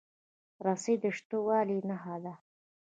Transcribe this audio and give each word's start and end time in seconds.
رسۍ 0.65 0.95
د 1.03 1.05
شته 1.17 1.37
والي 1.45 1.77
نښه 1.89 2.15
ده. 2.23 2.33